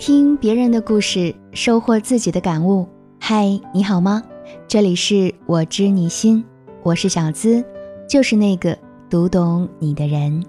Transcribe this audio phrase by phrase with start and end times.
[0.00, 2.88] 听别人的故事，收获自己的感悟。
[3.18, 4.22] 嗨，你好吗？
[4.66, 6.42] 这里是我知你心，
[6.82, 7.62] 我是小资，
[8.08, 8.74] 就是那个
[9.10, 10.42] 读懂你的人。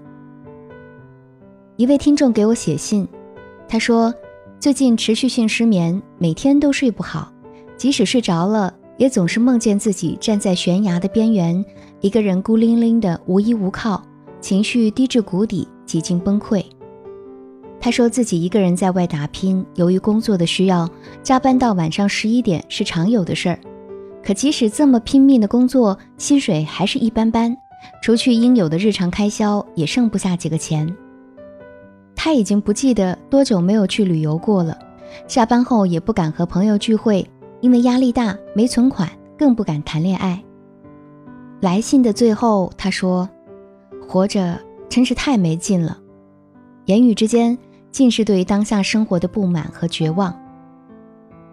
[1.76, 3.06] 一位听众给我写信，
[3.68, 4.14] 他说
[4.58, 7.30] 最近持续性失眠，每天都睡不好，
[7.76, 11.62] 即使睡着了，也总是梦见自己站在悬崖的边缘，
[12.00, 14.02] 一个人孤零零的无依无靠，
[14.40, 16.64] 情绪低至谷底，几近崩溃。
[17.84, 20.88] 他说自己一个人在外打拼，由于工作的需要，
[21.20, 23.58] 加班到晚上十一点是常有的事儿。
[24.22, 27.56] 可即使这么拼命的工作，薪水还是一般般，
[28.00, 30.96] 除去应有的日常开销，也剩不下几个钱。
[32.14, 34.78] 他已经不记得多久没有去旅游过了，
[35.26, 37.28] 下班后也不敢和朋友聚会，
[37.60, 40.40] 因为压力大，没存款，更不敢谈恋爱。
[41.58, 43.28] 来信的最后，他说
[44.06, 44.56] ：“活着
[44.88, 45.98] 真是太没劲了。”
[46.86, 47.58] 言语之间。
[47.92, 50.34] 尽是对当下生活的不满和绝望。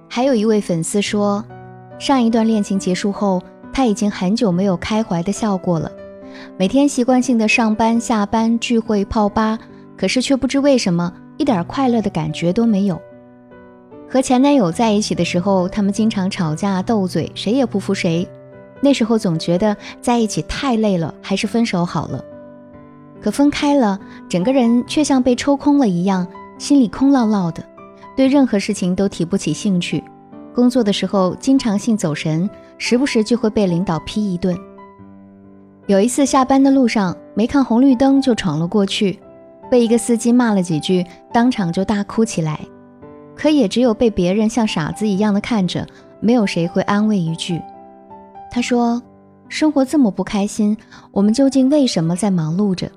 [0.09, 1.45] 还有一位粉丝说，
[1.99, 3.39] 上一段恋情结束后，
[3.71, 5.91] 他已经很久没有开怀的笑过了。
[6.57, 9.59] 每天习惯性的上班、下班、聚会、泡吧，
[9.97, 12.99] 可是却不知为什么一点快乐的感觉都没有。
[14.09, 18.27] 和前男友在一起的时候，他们经常吵架斗嘴，谁也不服谁。
[18.81, 22.23] 那时候总觉得在一起太累了，还是分手好了。
[23.21, 26.25] 可分开了，整个人却像被抽空了一样，
[26.57, 27.63] 心里空落落的，
[28.15, 30.03] 对任何事情都提不起兴趣。
[30.53, 34.57] 工作的时候经常性走神，时不时就会被领导批一顿。
[35.87, 39.19] 有一次下班的路上没看红绿灯就闯了过去，
[39.71, 42.59] 被一个司机骂了几句，当场就大哭起来。
[43.35, 45.87] 可也只有被别人像傻子一样的看着，
[46.19, 47.61] 没有谁会安慰一句。
[48.51, 49.01] 他说
[49.47, 50.75] ：“生活这么不开心，
[51.11, 52.91] 我们究竟为什么在忙碌着？”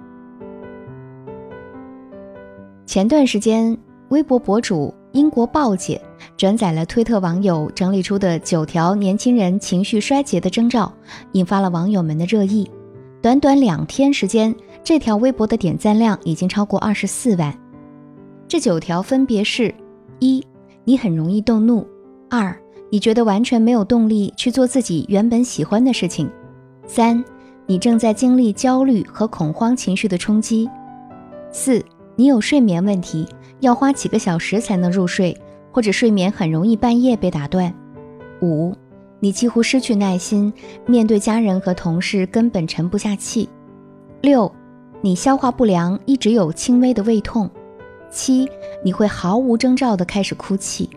[2.93, 3.75] 前段时间，
[4.11, 5.98] 微博博主英国豹姐
[6.37, 10.92] 转载了推特网友整理出的九条年轻人情绪衰竭的征兆，
[11.33, 12.70] 引发了网友们的热议。
[13.23, 14.55] 短短两天时间，
[14.85, 17.58] 这条微博的点赞量已经超过二十四万。
[18.47, 19.74] 这九条分别是：
[20.19, 20.47] 一、
[20.85, 21.83] 你很容易动怒；
[22.29, 22.55] 二、
[22.91, 26.27] 你觉得完全没有动力去做自己原本喜欢的事情；
[26.86, 27.24] 三、
[27.64, 30.69] 你正在经历焦虑和恐慌情绪的冲击；
[31.51, 31.83] 四。
[32.17, 33.27] 你有睡眠问题，
[33.61, 35.36] 要花几个小时才能入睡，
[35.70, 37.73] 或者睡眠很容易半夜被打断。
[38.42, 38.74] 五，
[39.20, 40.52] 你几乎失去耐心，
[40.86, 43.48] 面对家人和同事根本沉不下气。
[44.20, 44.52] 六，
[45.00, 47.50] 你消化不良，一直有轻微的胃痛。
[48.11, 48.46] 七，
[48.84, 50.90] 你会毫无征兆的开始哭泣。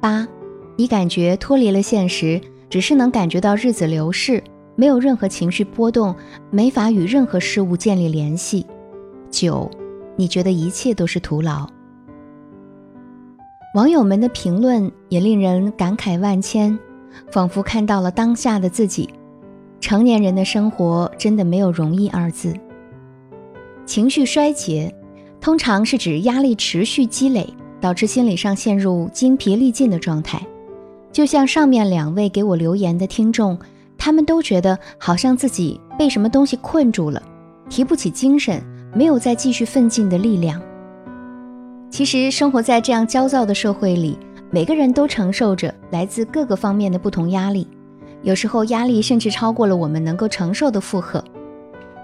[0.00, 0.28] 八，
[0.76, 2.38] 你感觉脱离了现实，
[2.68, 4.42] 只是能感觉到日子流逝，
[4.76, 6.14] 没有任何情绪波动，
[6.50, 8.66] 没法与任何事物建立联系。
[9.30, 9.70] 九。
[10.22, 11.68] 你觉得一切都是徒劳。
[13.74, 16.78] 网友们的评论也令人感慨万千，
[17.32, 19.10] 仿佛看到了当下的自己。
[19.80, 22.54] 成年人的生活真的没有容易二字。
[23.84, 24.94] 情绪衰竭，
[25.40, 30.40] 通常是指压力持续积累，导致心理上陷入精疲力尽的状态。
[31.10, 33.58] 就像上面两位给我留言的听众，
[33.98, 37.20] 他们都觉得好像自己被什么东西困住了，
[37.68, 38.62] 提不起精神。
[38.94, 40.60] 没有再继续奋进的力量。
[41.90, 44.18] 其实，生活在这样焦躁的社会里，
[44.50, 47.68] 每个人都承受着来自各个方面的不同压力。
[48.22, 51.22] 有时候，压力甚至超过了我们能够承受的负荷，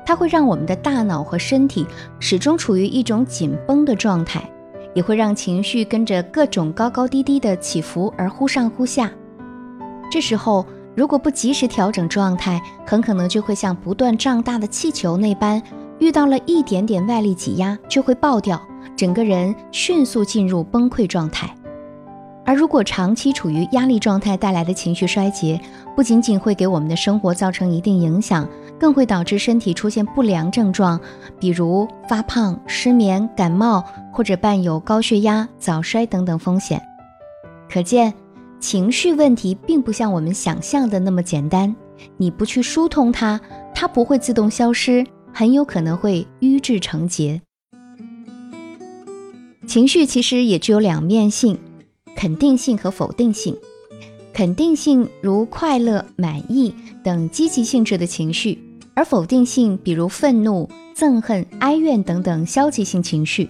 [0.04, 1.86] 它会让我们的大脑和身体
[2.18, 4.42] 始终处于一种紧绷的状态，
[4.94, 9.10] 也会让情绪跟着各种高高低低的起伏而忽上忽下。
[10.10, 10.66] 这时候，
[10.96, 15.62] 如果不及时调整状态，很可能就会像不断胀大的气球那般。
[15.98, 18.60] 遇到了一点点外力挤压就会爆掉，
[18.96, 21.52] 整个人迅速进入崩溃状态。
[22.44, 25.60] 而如果长期处于压力状态带来的情绪衰竭，
[25.94, 28.48] 不仅仅会给我们的生活造成一定影响，
[28.80, 30.98] 更会导致身体出现不良症状，
[31.38, 36.80] 比如发胖、失眠、感冒，或者伴有高血压、早衰等等风险。
[37.70, 38.14] 可见，
[38.58, 41.76] 情绪问题并不像我们想象的那么简单，
[42.16, 43.38] 你不去疏通它，
[43.74, 45.06] 它不会自动消失。
[45.38, 47.40] 很有可能会瘀滞成结。
[49.68, 51.56] 情绪其实也具有两面性，
[52.16, 53.56] 肯定性和否定性。
[54.32, 56.74] 肯定性如快乐、满意
[57.04, 58.58] 等积极性质的情绪，
[58.94, 63.48] 而否定性比如愤怒、憎恨、哀怨等等消极性情绪。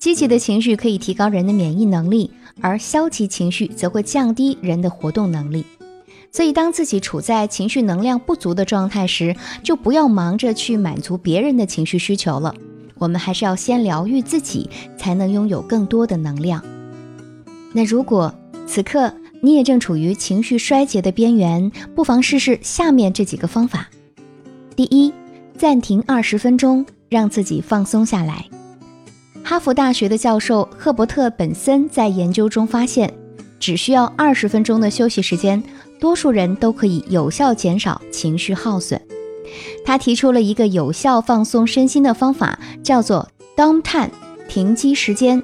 [0.00, 5.64] 积极的情绪可以提高人的免疫能力，而消极情绪则会降低人的活动能力。
[6.36, 12.54] 所以，当自己处在情绪能量不足的状态时，就不要忙着去满足别人的情绪需求了。
[12.98, 14.68] 我们还是要先疗愈自己，
[14.98, 16.62] 才能拥有更多的能量。
[17.72, 18.34] 那如果
[18.66, 19.10] 此刻
[19.40, 23.88] 你也正处于情绪衰竭的边缘，不妨试试下面这几个方法。
[24.76, 25.10] 第一，
[25.56, 28.44] 暂停二十分钟，让自己放松下来。
[29.42, 33.10] 哈佛大学的教授赫伯特·本森在研究中发现，
[33.58, 35.62] 只需要二十分钟的休息时间，
[35.98, 39.00] 多数人都可以有效减少情绪耗损。
[39.84, 44.10] 他提出了一个有效放松身心的方法，叫做 “downtime”
[44.48, 45.42] 停机时间。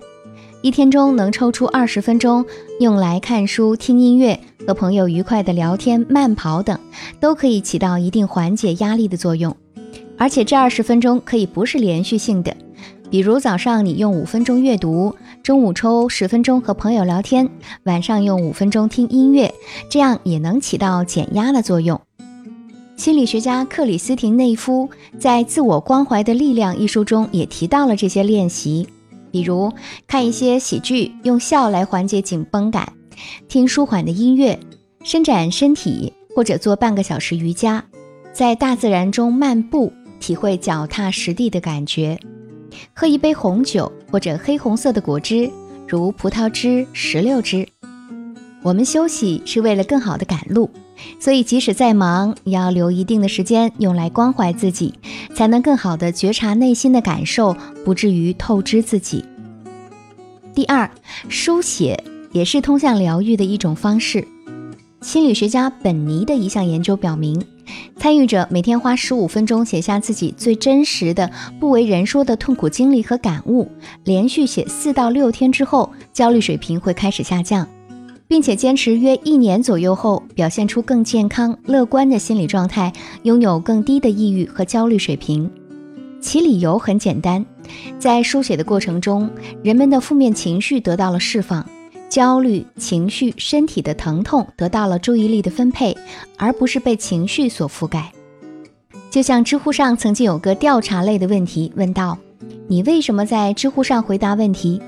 [0.60, 2.44] 一天中能抽出二十分钟，
[2.78, 6.78] 用来看书、听音乐、和朋友愉快的聊天、慢跑等，
[7.18, 9.56] 都可以起到一定缓解压力的作用。
[10.16, 12.56] 而且这二十分钟可以不是连续性的，
[13.12, 17.46] 比如早上你用五分钟阅读，中午抽十分钟和朋友聊天，
[17.82, 19.52] 晚上用五分钟听音乐，
[19.90, 22.00] 这样也能起到减压的作用。
[22.96, 24.88] 心理学家克里斯汀内夫
[25.18, 28.88] 在《自我关怀的力量》一书中也提到了这些练习。
[29.30, 29.70] 比如
[30.06, 32.94] 看一些喜剧，用笑来缓解紧绷感；
[33.46, 34.58] 听舒缓的音乐，
[35.04, 37.82] 伸展身体，或者做半个小时瑜伽；
[38.32, 42.16] 在大自然中漫步，体会脚踏实地的感觉；
[42.94, 45.50] 喝一杯红酒或者黑红色的果汁，
[45.86, 47.66] 如葡萄汁、石榴汁。
[48.62, 50.70] 我们休息是为了更好的赶路，
[51.18, 54.94] 所以即使再忙，也要留一定的时间用来关怀自己，
[55.34, 59.24] 才能更好的觉察内心的感受，不至于透支自己。
[60.54, 60.88] 第二，
[61.28, 64.26] 书写也是通向疗愈的一种方式。
[65.00, 67.44] 心理学家本尼的一项研究表明，
[67.96, 71.30] 参与者每天花十五分钟写下自己最真实的、
[71.60, 73.68] 不为人说的痛苦经历和感悟，
[74.04, 77.66] 连续写四到六天之后，焦虑水平会开始下降。
[78.28, 82.90] 并且坚持约一年左右后，表现出更健康、乐观的心理状态，
[83.24, 85.50] 拥有更低的抑郁和焦虑水平。
[86.18, 87.44] 其理由很简单，
[87.98, 89.30] 在书写的过程中，
[89.62, 91.68] 人们的负面情绪得到了释放，
[92.12, 95.96] 焦虑情绪、身体的疼痛得到了注意力的分配，
[96.36, 98.12] 而不是被情绪所覆盖。
[99.10, 102.18] 就像知乎上曾经有个调查类的问题，问道
[102.68, 104.78] ：“你为什么在知乎上回答问题？”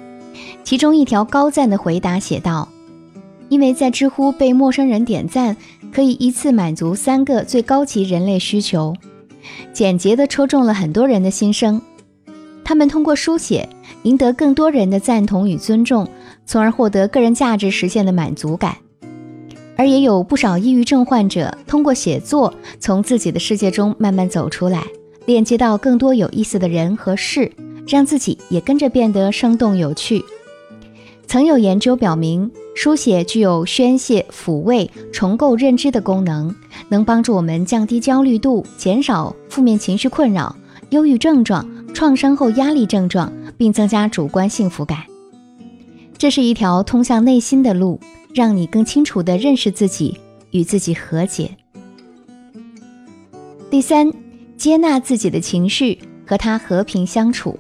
[0.65, 2.69] 其中一条高赞的回答写道。
[3.49, 5.57] 因为在知乎被陌生人点赞，
[5.95, 8.95] 可以一次满足三个最高级人类需求，
[9.73, 11.81] 简洁地戳中了很多人的心声。
[12.63, 13.67] 他们通过书写
[14.03, 16.07] 赢得更多人的赞同与尊重，
[16.47, 18.77] 从而获得个人价值实现的满足感。
[19.77, 24.85] 而也有不少抑郁症患者通过写作从自己的世界中慢慢走出来，
[25.27, 27.51] 链接到更多有意思的人和事，
[27.89, 30.25] 让自己也跟着变得生动有趣。
[31.27, 32.51] 曾有研究表明。
[32.77, 36.53] 书写具有宣泄、抚慰、重构认知的功能，
[36.89, 40.57] 能帮助我们降低焦虑度，减少负面情绪困扰、
[40.91, 41.65] 忧郁症状、
[41.95, 45.14] 创伤后压力症状，并增加主观幸福感。
[46.17, 48.01] 这是一条通向内心的路，
[48.35, 50.19] 让你更清楚地认识自己，
[50.53, 51.51] 与自己和解。
[53.71, 54.13] 第三，
[54.57, 57.59] 接纳自己的情绪，和它和平相处。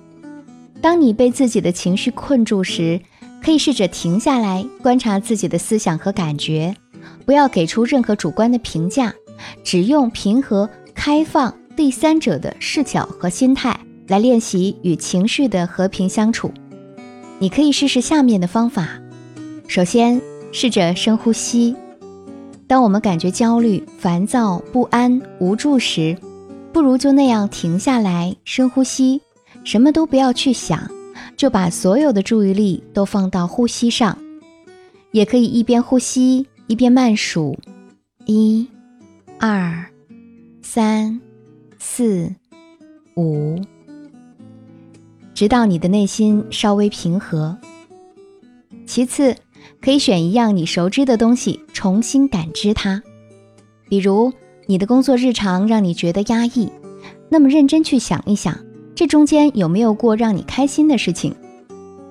[0.81, 3.01] 当你被自己的情绪困住时，
[3.43, 6.75] 可以试着停下来，观察自己的思想和感觉，
[7.27, 9.13] 不要给出任何主观的评价，
[9.63, 16.53] 只用平和、开放、第三者的视角和心态来练习与情绪的和平相处。
[17.39, 19.01] 你可以试试下面的方法：
[19.67, 20.21] 首先，
[20.53, 21.75] 试着深呼吸。
[22.67, 26.17] 当我们感觉焦虑、烦躁、不安、无助时，
[26.73, 29.21] 不如就那样停下来，深呼吸，
[29.65, 30.91] 什么都不要去想。
[31.37, 34.17] 就把所有的注意力都放到呼吸上，
[35.11, 37.59] 也可以一边呼吸一边慢数，
[38.25, 38.67] 一、
[39.39, 39.85] 二、
[40.63, 41.21] 三、
[41.79, 42.33] 四、
[43.17, 43.61] 五，
[45.35, 47.57] 直到你的内心稍微平和。
[48.87, 49.37] 其次，
[49.81, 53.03] 可以选一样你熟知的东西，重新感知它。
[53.89, 54.33] 比如，
[54.67, 56.71] 你的工作日常让你觉得压抑，
[57.29, 58.57] 那么认真去想一想。
[58.95, 61.35] 这中间有没有过让你开心的事情？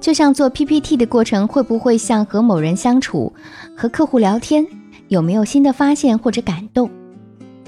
[0.01, 3.31] 就像做 PPT 的过程，会不会像和某人相处、
[3.77, 4.67] 和客户聊天？
[5.07, 6.89] 有没有新的发现或者感动？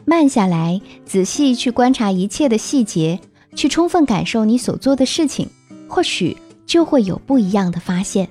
[0.03, 3.19] 慢下来，仔细去观察一切的细节，
[3.55, 5.47] 去充分感受你所做的事情，
[5.87, 6.35] 或许
[6.65, 8.27] 就会有不一样的发现。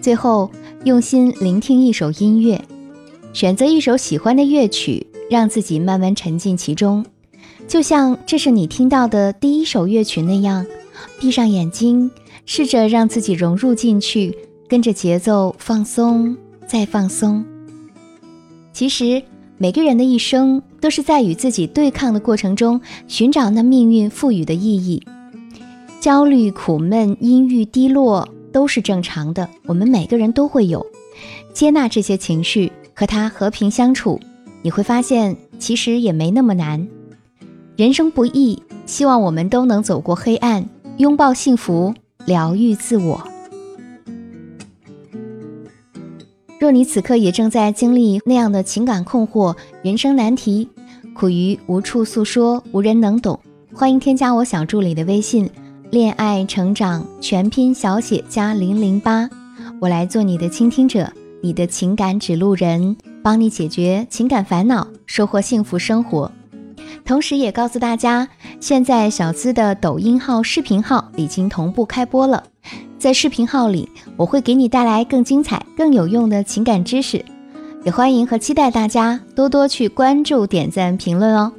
[0.00, 0.50] 最后，
[0.84, 2.62] 用心聆听一首音乐，
[3.32, 7.04] 选择一首喜欢的乐曲，让自己慢慢沉浸其中。
[7.66, 10.66] 就像这是你听到的第一首乐曲那样，
[11.18, 12.10] 闭上眼睛，
[12.44, 14.36] 试着让自己融入进去，
[14.68, 17.42] 跟着节奏放松，再放松。
[18.74, 19.22] 其实
[19.56, 25.02] 每个人的一生都是在与自己对抗的过程中，寻找那命运赋予的意义。
[25.98, 30.84] 焦虑、苦闷、阴郁、低落，都是正常的，我们每个人都会有。
[31.54, 34.20] 接纳这些情绪，和他和平相处，
[34.60, 36.86] 你会发现其实也没那么难。
[37.76, 41.94] 人生不易，希望我们都能走过黑暗，拥抱幸福，
[42.26, 43.26] 疗愈自我。
[46.60, 50.68] 若你此刻也正在经历那样的情感困惑、人生难题，
[51.14, 53.38] 苦于无处诉说、无人能懂，
[53.72, 55.48] 欢迎添加我小助理的微信
[55.90, 59.30] “恋爱成长全拼小写加零零八”，
[59.80, 61.10] 我来做你的倾听者。
[61.40, 66.30] 你的情感指路人，帮你解决情感烦恼，收获幸福生活。
[67.04, 68.26] 同时，也告诉大家，
[68.60, 72.42] 现在小资的抖音号、视频号已经同步开播了。
[72.98, 77.24] 在视频号里，我会给你带来更精彩、更有用的情感知识。
[77.84, 81.52] 也欢迎和期待大家多多去关注、点赞、评论哦。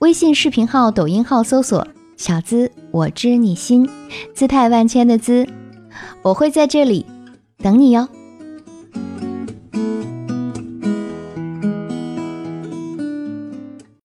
[0.00, 1.86] 微信视频号、抖音号搜索
[2.18, 3.88] “小资我知你心”，
[4.34, 5.46] 姿态万千的姿，
[6.22, 7.06] 我会在这里
[7.58, 8.08] 等你哟。